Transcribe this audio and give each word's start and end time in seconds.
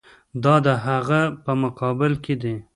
دا 0.43 0.55
د 0.65 0.67
هغه 0.85 1.21
په 1.43 1.51
مقابل 1.63 2.13
کې 2.23 2.35
دي. 2.41 2.55